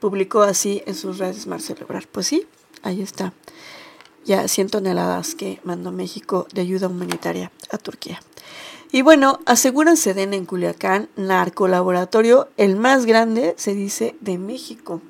Publicó 0.00 0.42
así 0.42 0.82
en 0.86 0.94
sus 0.94 1.18
redes 1.18 1.46
Marcelo 1.46 1.80
Ebrard. 1.82 2.06
Pues 2.12 2.26
sí, 2.26 2.46
ahí 2.82 3.00
está. 3.00 3.32
Ya 4.24 4.46
100 4.46 4.68
toneladas 4.68 5.34
que 5.34 5.60
mandó 5.64 5.92
México 5.92 6.46
de 6.52 6.60
ayuda 6.60 6.88
humanitaria 6.88 7.50
a 7.70 7.78
Turquía. 7.78 8.20
Y 8.92 9.02
bueno, 9.02 9.40
aseguran 9.46 9.96
den 10.02 10.34
en 10.34 10.46
Culiacán, 10.46 11.08
narcolaboratorio, 11.16 12.48
el 12.56 12.76
más 12.76 13.04
grande, 13.04 13.54
se 13.58 13.74
dice, 13.74 14.16
de 14.20 14.38
México. 14.38 15.02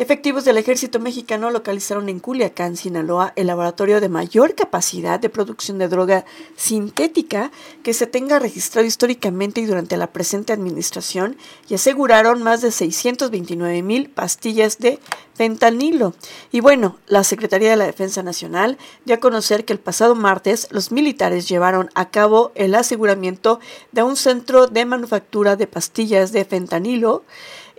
Efectivos 0.00 0.44
del 0.44 0.58
ejército 0.58 1.00
mexicano 1.00 1.50
localizaron 1.50 2.08
en 2.08 2.20
Culiacán, 2.20 2.76
Sinaloa, 2.76 3.32
el 3.34 3.48
laboratorio 3.48 4.00
de 4.00 4.08
mayor 4.08 4.54
capacidad 4.54 5.18
de 5.18 5.28
producción 5.28 5.78
de 5.78 5.88
droga 5.88 6.24
sintética 6.54 7.50
que 7.82 7.92
se 7.92 8.06
tenga 8.06 8.38
registrado 8.38 8.86
históricamente 8.86 9.60
y 9.60 9.66
durante 9.66 9.96
la 9.96 10.12
presente 10.12 10.52
administración 10.52 11.36
y 11.68 11.74
aseguraron 11.74 12.44
más 12.44 12.60
de 12.60 12.70
629 12.70 13.82
mil 13.82 14.08
pastillas 14.08 14.78
de 14.78 15.00
fentanilo. 15.34 16.14
Y 16.52 16.60
bueno, 16.60 16.96
la 17.08 17.24
Secretaría 17.24 17.70
de 17.70 17.76
la 17.76 17.86
Defensa 17.86 18.22
Nacional 18.22 18.78
dio 19.04 19.16
a 19.16 19.20
conocer 19.20 19.64
que 19.64 19.72
el 19.72 19.80
pasado 19.80 20.14
martes 20.14 20.68
los 20.70 20.92
militares 20.92 21.48
llevaron 21.48 21.90
a 21.96 22.10
cabo 22.10 22.52
el 22.54 22.76
aseguramiento 22.76 23.58
de 23.90 24.04
un 24.04 24.14
centro 24.14 24.68
de 24.68 24.84
manufactura 24.84 25.56
de 25.56 25.66
pastillas 25.66 26.30
de 26.30 26.44
fentanilo 26.44 27.24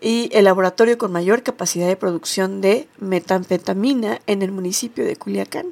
y 0.01 0.29
el 0.33 0.45
laboratorio 0.45 0.97
con 0.97 1.11
mayor 1.11 1.43
capacidad 1.43 1.87
de 1.87 1.95
producción 1.95 2.61
de 2.61 2.87
metanfetamina 2.99 4.21
en 4.27 4.41
el 4.41 4.51
municipio 4.51 5.05
de 5.05 5.15
Culiacán. 5.15 5.67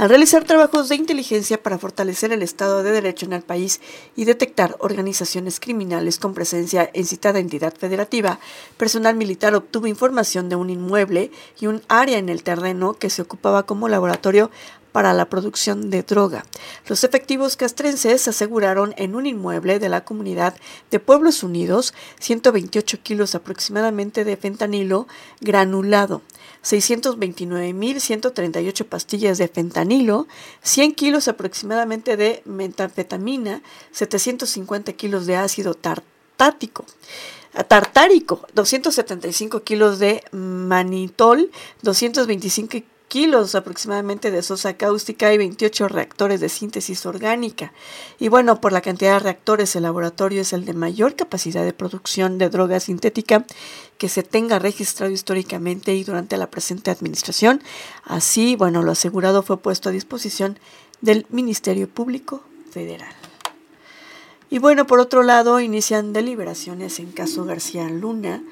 Al 0.00 0.08
realizar 0.08 0.44
trabajos 0.44 0.88
de 0.88 0.96
inteligencia 0.96 1.62
para 1.62 1.78
fortalecer 1.78 2.32
el 2.32 2.42
Estado 2.42 2.82
de 2.82 2.90
Derecho 2.90 3.26
en 3.26 3.34
el 3.34 3.42
país 3.42 3.82
y 4.16 4.24
detectar 4.24 4.74
organizaciones 4.78 5.60
criminales 5.60 6.18
con 6.18 6.32
presencia 6.32 6.88
en 6.94 7.04
citada 7.04 7.38
entidad 7.38 7.74
federativa, 7.76 8.40
personal 8.78 9.14
militar 9.14 9.54
obtuvo 9.54 9.86
información 9.86 10.48
de 10.48 10.56
un 10.56 10.70
inmueble 10.70 11.30
y 11.60 11.66
un 11.66 11.82
área 11.88 12.16
en 12.16 12.30
el 12.30 12.42
terreno 12.42 12.94
que 12.94 13.10
se 13.10 13.20
ocupaba 13.20 13.64
como 13.64 13.88
laboratorio 13.88 14.50
para 14.92 15.12
la 15.12 15.28
producción 15.28 15.90
de 15.90 16.02
droga. 16.02 16.44
Los 16.86 17.04
efectivos 17.04 17.56
castrenses 17.56 18.26
aseguraron 18.28 18.94
en 18.96 19.14
un 19.14 19.26
inmueble 19.26 19.78
de 19.78 19.88
la 19.88 20.04
comunidad 20.04 20.54
de 20.90 21.00
Pueblos 21.00 21.42
Unidos 21.42 21.94
128 22.18 23.02
kilos 23.02 23.34
aproximadamente 23.34 24.24
de 24.24 24.36
fentanilo 24.36 25.08
granulado. 25.40 26.20
629.138 26.62 28.84
pastillas 28.84 29.38
de 29.38 29.48
fentanilo, 29.48 30.28
100 30.62 30.94
kilos 30.94 31.26
aproximadamente 31.28 32.18
de 32.18 32.42
metanfetamina, 32.44 33.62
750 33.92 34.92
kilos 34.92 35.24
de 35.26 35.36
ácido 35.36 35.72
tartático 35.74 36.84
tartárico, 37.68 38.40
275 38.54 39.62
kilos 39.62 39.98
de 39.98 40.22
manitol, 40.32 41.50
225 41.82 42.78
kilos 43.10 43.56
aproximadamente 43.56 44.30
de 44.30 44.40
sosa 44.40 44.74
cáustica 44.74 45.34
y 45.34 45.38
28 45.38 45.88
reactores 45.88 46.38
de 46.40 46.48
síntesis 46.48 47.04
orgánica. 47.06 47.72
Y 48.20 48.28
bueno, 48.28 48.60
por 48.60 48.72
la 48.72 48.82
cantidad 48.82 49.14
de 49.14 49.18
reactores, 49.18 49.74
el 49.74 49.82
laboratorio 49.82 50.42
es 50.42 50.52
el 50.52 50.64
de 50.64 50.74
mayor 50.74 51.16
capacidad 51.16 51.64
de 51.64 51.72
producción 51.72 52.38
de 52.38 52.48
droga 52.48 52.78
sintética 52.78 53.44
que 53.98 54.08
se 54.08 54.22
tenga 54.22 54.60
registrado 54.60 55.10
históricamente 55.10 55.92
y 55.92 56.04
durante 56.04 56.36
la 56.36 56.50
presente 56.50 56.92
administración. 56.92 57.62
Así, 58.04 58.54
bueno, 58.54 58.80
lo 58.82 58.92
asegurado 58.92 59.42
fue 59.42 59.56
puesto 59.58 59.88
a 59.88 59.92
disposición 59.92 60.60
del 61.00 61.26
Ministerio 61.30 61.88
Público 61.88 62.44
Federal. 62.70 63.19
Y 64.52 64.58
bueno, 64.58 64.84
por 64.84 64.98
otro 64.98 65.22
lado, 65.22 65.60
inician 65.60 66.12
deliberaciones 66.12 66.98
en 66.98 67.12
caso 67.12 67.44
García 67.44 67.88
Luna. 67.88 68.42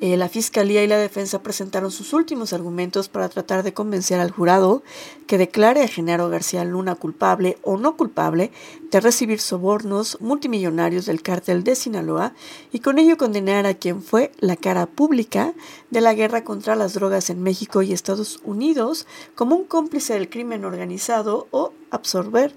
Eh, 0.00 0.16
la 0.16 0.30
Fiscalía 0.30 0.82
y 0.82 0.88
la 0.88 0.96
Defensa 0.96 1.42
presentaron 1.42 1.92
sus 1.92 2.14
últimos 2.14 2.54
argumentos 2.54 3.10
para 3.10 3.28
tratar 3.28 3.62
de 3.62 3.74
convencer 3.74 4.18
al 4.18 4.30
jurado 4.30 4.82
que 5.26 5.36
declare 5.36 5.82
a 5.82 5.88
Genaro 5.88 6.30
García 6.30 6.64
Luna 6.64 6.94
culpable 6.94 7.58
o 7.62 7.76
no 7.76 7.98
culpable 7.98 8.50
de 8.90 9.00
recibir 9.00 9.40
sobornos 9.40 10.18
multimillonarios 10.20 11.04
del 11.06 11.22
cártel 11.22 11.62
de 11.64 11.76
Sinaloa 11.76 12.32
y 12.72 12.80
con 12.80 12.98
ello 12.98 13.16
condenar 13.16 13.66
a 13.66 13.74
quien 13.74 14.02
fue 14.02 14.32
la 14.40 14.56
cara 14.56 14.86
pública 14.86 15.52
de 15.90 16.00
la 16.00 16.14
guerra 16.14 16.42
contra 16.44 16.74
las 16.74 16.94
drogas 16.94 17.30
en 17.30 17.42
México 17.42 17.82
y 17.82 17.92
Estados 17.92 18.40
Unidos 18.42 19.06
como 19.36 19.54
un 19.54 19.64
cómplice 19.64 20.14
del 20.14 20.30
crimen 20.30 20.64
organizado 20.64 21.46
o 21.52 21.74
absorber 21.90 22.54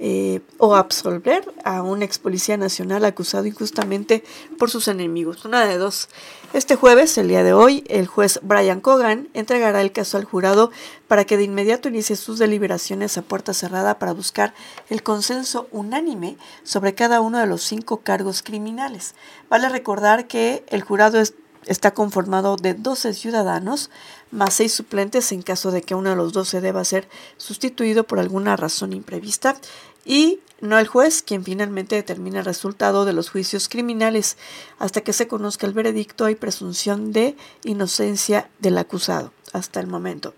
eh, 0.00 0.40
o 0.58 0.76
absolver 0.76 1.52
a 1.64 1.82
un 1.82 2.02
ex 2.02 2.18
policía 2.18 2.56
nacional 2.56 3.04
acusado 3.04 3.46
injustamente 3.46 4.22
por 4.58 4.70
sus 4.70 4.86
enemigos. 4.88 5.44
Una 5.44 5.66
de 5.66 5.76
dos. 5.76 6.08
Este 6.52 6.76
jueves, 6.76 7.18
el 7.18 7.28
día 7.28 7.42
de 7.42 7.52
hoy, 7.52 7.84
el 7.88 8.06
juez 8.06 8.38
Brian 8.42 8.80
Cogan 8.80 9.28
entregará 9.34 9.82
el 9.82 9.92
caso 9.92 10.16
al 10.16 10.24
jurado 10.24 10.70
para 11.08 11.24
que 11.24 11.36
de 11.36 11.44
inmediato 11.44 11.88
inicie 11.88 12.16
sus 12.16 12.38
deliberaciones 12.38 13.18
a 13.18 13.22
puerta 13.22 13.52
cerrada 13.52 13.98
para 13.98 14.12
buscar 14.12 14.54
el 14.88 15.02
consenso 15.02 15.68
unánime 15.72 16.36
sobre 16.62 16.94
cada 16.94 17.20
uno 17.20 17.38
de 17.38 17.46
los 17.46 17.62
cinco 17.62 17.98
cargos 17.98 18.42
criminales. 18.42 19.14
Vale 19.50 19.68
recordar 19.68 20.26
que 20.26 20.64
el 20.68 20.82
jurado 20.82 21.20
está 21.66 21.92
conformado 21.92 22.56
de 22.56 22.74
12 22.74 23.14
ciudadanos 23.14 23.90
más 24.30 24.54
seis 24.54 24.72
suplentes 24.72 25.32
en 25.32 25.42
caso 25.42 25.70
de 25.70 25.82
que 25.82 25.94
uno 25.94 26.10
de 26.10 26.16
los 26.16 26.32
12 26.32 26.60
deba 26.60 26.84
ser 26.84 27.08
sustituido 27.36 28.04
por 28.04 28.18
alguna 28.18 28.56
razón 28.56 28.92
imprevista 28.92 29.56
y 30.04 30.40
no 30.60 30.78
el 30.78 30.86
juez 30.86 31.22
quien 31.22 31.44
finalmente 31.44 31.96
determina 31.96 32.40
el 32.40 32.44
resultado 32.44 33.04
de 33.04 33.12
los 33.12 33.30
juicios 33.30 33.68
criminales. 33.68 34.36
Hasta 34.78 35.02
que 35.02 35.12
se 35.12 35.28
conozca 35.28 35.66
el 35.66 35.72
veredicto 35.72 36.24
hay 36.24 36.34
presunción 36.34 37.12
de 37.12 37.36
inocencia 37.64 38.48
del 38.58 38.78
acusado 38.78 39.32
hasta 39.52 39.80
el 39.80 39.86
momento. 39.86 40.34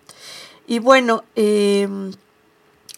Y 0.66 0.78
bueno, 0.78 1.24
eh, 1.36 1.88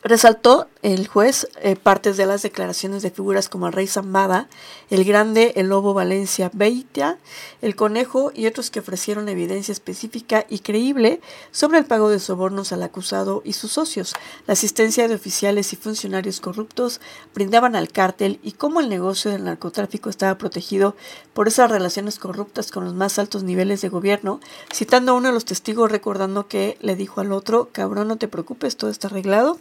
Resaltó 0.02 0.66
el 0.82 1.06
juez 1.06 1.46
eh, 1.60 1.76
partes 1.76 2.16
de 2.16 2.26
las 2.26 2.42
declaraciones 2.42 3.02
de 3.02 3.10
figuras 3.10 3.48
como 3.48 3.68
el 3.68 3.72
rey 3.72 3.86
Zambada, 3.86 4.48
el 4.90 5.04
grande, 5.04 5.52
el 5.54 5.68
lobo 5.68 5.94
Valencia 5.94 6.50
Beitia, 6.52 7.18
el 7.62 7.76
conejo 7.76 8.32
y 8.34 8.46
otros 8.46 8.70
que 8.70 8.80
ofrecieron 8.80 9.28
evidencia 9.28 9.70
específica 9.70 10.44
y 10.48 10.58
creíble 10.58 11.20
sobre 11.52 11.78
el 11.78 11.84
pago 11.84 12.10
de 12.10 12.18
sobornos 12.18 12.72
al 12.72 12.82
acusado 12.82 13.42
y 13.44 13.52
sus 13.52 13.72
socios, 13.72 14.14
la 14.48 14.54
asistencia 14.54 15.06
de 15.06 15.14
oficiales 15.14 15.72
y 15.72 15.76
funcionarios 15.76 16.40
corruptos 16.40 17.00
brindaban 17.32 17.76
al 17.76 17.92
cártel 17.92 18.40
y 18.42 18.52
cómo 18.52 18.80
el 18.80 18.88
negocio 18.88 19.30
del 19.30 19.44
narcotráfico 19.44 20.10
estaba 20.10 20.36
protegido 20.36 20.96
por 21.32 21.46
esas 21.46 21.70
relaciones 21.70 22.18
corruptas 22.18 22.72
con 22.72 22.84
los 22.84 22.94
más 22.94 23.20
altos 23.20 23.44
niveles 23.44 23.82
de 23.82 23.88
gobierno, 23.88 24.40
citando 24.74 25.12
a 25.12 25.14
uno 25.14 25.28
de 25.28 25.34
los 25.34 25.44
testigos 25.44 25.92
recordando 25.92 26.48
que 26.48 26.76
le 26.80 26.96
dijo 26.96 27.20
al 27.20 27.30
otro, 27.30 27.68
cabrón, 27.70 28.08
no 28.08 28.16
te 28.16 28.26
preocupes, 28.26 28.76
todo 28.76 28.90
está 28.90 29.06
arreglado 29.06 29.58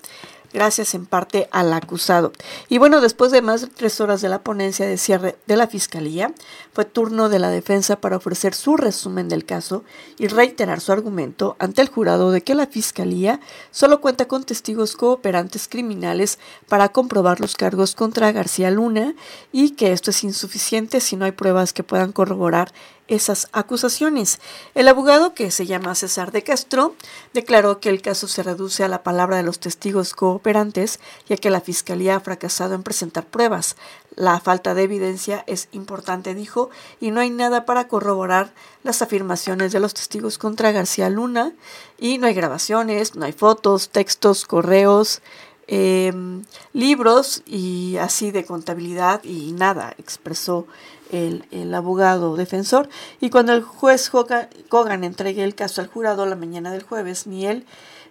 gracias 0.53 0.93
en 0.95 1.05
parte 1.05 1.47
al 1.51 1.73
acusado. 1.73 2.31
Y 2.69 2.77
bueno, 2.77 3.01
después 3.01 3.31
de 3.31 3.41
más 3.41 3.61
de 3.61 3.67
tres 3.67 4.01
horas 4.01 4.21
de 4.21 4.29
la 4.29 4.43
ponencia 4.43 4.87
de 4.87 4.97
cierre 4.97 5.37
de 5.47 5.55
la 5.55 5.67
Fiscalía, 5.67 6.33
fue 6.73 6.85
turno 6.85 7.29
de 7.29 7.39
la 7.39 7.49
defensa 7.49 7.99
para 7.99 8.17
ofrecer 8.17 8.53
su 8.53 8.77
resumen 8.77 9.29
del 9.29 9.45
caso 9.45 9.83
y 10.17 10.27
reiterar 10.27 10.81
su 10.81 10.91
argumento 10.91 11.55
ante 11.59 11.81
el 11.81 11.89
jurado 11.89 12.31
de 12.31 12.41
que 12.41 12.55
la 12.55 12.67
Fiscalía 12.67 13.39
solo 13.71 14.01
cuenta 14.01 14.27
con 14.27 14.43
testigos 14.43 14.95
cooperantes 14.95 15.67
criminales 15.67 16.39
para 16.67 16.89
comprobar 16.89 17.39
los 17.39 17.55
cargos 17.55 17.95
contra 17.95 18.31
García 18.31 18.71
Luna 18.71 19.15
y 19.51 19.71
que 19.71 19.91
esto 19.91 20.11
es 20.11 20.23
insuficiente 20.23 20.99
si 20.99 21.15
no 21.15 21.25
hay 21.25 21.31
pruebas 21.31 21.73
que 21.73 21.83
puedan 21.83 22.11
corroborar 22.11 22.73
esas 23.11 23.49
acusaciones. 23.51 24.39
El 24.73 24.87
abogado, 24.87 25.33
que 25.33 25.51
se 25.51 25.65
llama 25.65 25.95
César 25.95 26.31
de 26.31 26.43
Castro, 26.43 26.95
declaró 27.33 27.81
que 27.81 27.89
el 27.89 28.01
caso 28.01 28.27
se 28.27 28.41
reduce 28.41 28.85
a 28.85 28.87
la 28.87 29.03
palabra 29.03 29.35
de 29.35 29.43
los 29.43 29.59
testigos 29.59 30.13
cooperantes, 30.13 30.99
ya 31.27 31.35
que 31.35 31.49
la 31.49 31.59
Fiscalía 31.59 32.15
ha 32.15 32.19
fracasado 32.21 32.73
en 32.73 32.83
presentar 32.83 33.25
pruebas. 33.25 33.75
La 34.15 34.39
falta 34.39 34.73
de 34.73 34.83
evidencia 34.83 35.43
es 35.45 35.67
importante, 35.73 36.33
dijo, 36.33 36.69
y 37.01 37.11
no 37.11 37.19
hay 37.19 37.29
nada 37.29 37.65
para 37.65 37.89
corroborar 37.89 38.53
las 38.83 39.01
afirmaciones 39.01 39.73
de 39.73 39.81
los 39.81 39.93
testigos 39.93 40.37
contra 40.37 40.71
García 40.71 41.09
Luna, 41.09 41.51
y 41.99 42.17
no 42.17 42.27
hay 42.27 42.33
grabaciones, 42.33 43.15
no 43.15 43.25
hay 43.25 43.33
fotos, 43.33 43.89
textos, 43.89 44.45
correos, 44.45 45.21
em, 45.67 46.43
libros 46.71 47.43
y 47.45 47.97
así 47.97 48.31
de 48.31 48.45
contabilidad 48.45 49.23
y 49.23 49.51
nada, 49.51 49.95
expresó 49.97 50.65
el, 51.11 51.73
abogado 51.73 52.35
defensor. 52.35 52.89
Y 53.19 53.29
cuando 53.29 53.53
el 53.53 53.61
juez 53.61 54.09
Kogan 54.09 55.03
entregue 55.03 55.43
el 55.43 55.55
caso 55.55 55.81
al 55.81 55.87
jurado 55.87 56.25
la 56.25 56.35
mañana 56.35 56.71
del 56.71 56.83
jueves, 56.83 57.27
ni 57.27 57.45
él 57.45 57.65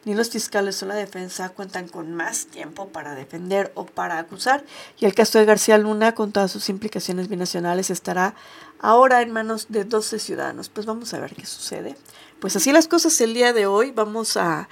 ni 0.05 0.15
los 0.15 0.31
fiscales 0.31 0.83
o 0.83 0.87
la 0.87 0.95
defensa 0.95 1.51
cuentan 1.51 1.87
con 1.89 2.15
más 2.15 2.47
tiempo 2.47 2.89
para 2.89 3.15
defender 3.15 3.71
o 3.75 3.85
para 3.85 4.19
acusar. 4.19 4.65
Y 4.99 5.05
el 5.05 5.15
caso 5.15 5.39
de 5.39 5.45
García 5.45 5.77
Luna, 5.79 6.15
con 6.15 6.33
todas 6.33 6.51
sus 6.51 6.69
implicaciones 6.69 7.29
binacionales, 7.29 7.91
estará 7.91 8.35
ahora 8.79 9.21
en 9.21 9.31
manos 9.31 9.67
de 9.69 9.85
12 9.85 10.19
ciudadanos. 10.19 10.69
Pues 10.71 10.87
vamos 10.87 11.13
a 11.13 11.21
ver 11.21 11.35
qué 11.35 11.45
sucede. 11.45 11.97
Pues 12.41 12.57
así 12.57 12.73
las 12.73 12.89
cosas 12.89 13.21
el 13.21 13.35
día 13.35 13.53
de 13.53 13.67
hoy. 13.67 13.91
Vamos 13.91 14.39
a, 14.39 14.69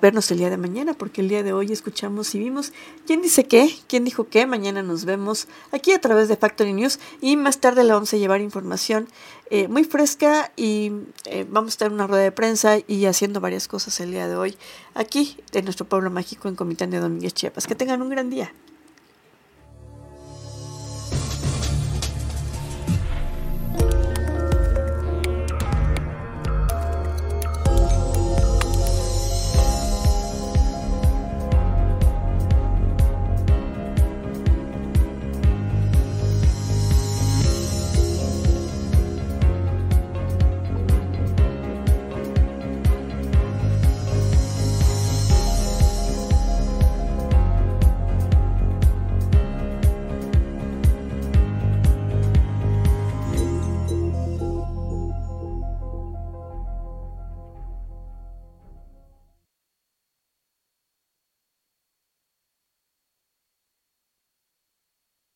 vernos 0.00 0.28
el 0.32 0.38
día 0.38 0.50
de 0.50 0.56
mañana, 0.56 0.92
porque 0.92 1.20
el 1.20 1.28
día 1.28 1.44
de 1.44 1.52
hoy 1.52 1.70
escuchamos 1.70 2.34
y 2.34 2.40
vimos 2.40 2.72
quién 3.06 3.22
dice 3.22 3.44
qué, 3.44 3.72
quién 3.86 4.04
dijo 4.04 4.26
qué. 4.28 4.44
Mañana 4.44 4.82
nos 4.82 5.04
vemos 5.04 5.46
aquí 5.70 5.92
a 5.92 6.00
través 6.00 6.26
de 6.28 6.36
Factory 6.36 6.72
News 6.72 6.98
y 7.20 7.36
más 7.36 7.58
tarde 7.58 7.84
le 7.84 7.92
vamos 7.92 8.12
a 8.12 8.16
llevar 8.16 8.40
información 8.40 9.06
eh, 9.50 9.68
muy 9.68 9.84
fresca 9.84 10.50
y 10.56 10.90
eh, 11.26 11.46
vamos 11.48 11.80
a 11.80 11.86
en 11.86 11.92
una 11.92 12.08
rueda 12.08 12.24
de 12.24 12.32
prensa 12.32 12.78
y 12.88 13.06
haciendo 13.06 13.40
varias 13.40 13.68
cosas 13.68 14.00
el 14.00 14.10
día 14.10 14.26
de 14.26 14.34
hoy 14.34 14.56
aquí 14.94 15.36
en 15.52 15.64
nuestro 15.64 15.86
pueblo 15.86 16.10
mágico 16.10 16.48
en 16.48 16.56
Comitán 16.56 16.90
de 16.90 16.98
Domínguez, 16.98 17.34
Chiapas. 17.34 17.68
Que 17.68 17.76
tengan 17.76 18.02
un 18.02 18.08
gran 18.08 18.30
día. 18.30 18.52